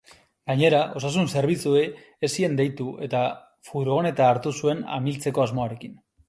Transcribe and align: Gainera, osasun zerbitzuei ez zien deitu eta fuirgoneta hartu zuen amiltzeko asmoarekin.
Gainera, 0.51 0.77
osasun 0.99 1.27
zerbitzuei 1.33 1.83
ez 2.27 2.29
zien 2.37 2.57
deitu 2.61 2.87
eta 3.09 3.21
fuirgoneta 3.69 4.31
hartu 4.31 4.55
zuen 4.63 4.83
amiltzeko 4.99 5.47
asmoarekin. 5.47 5.95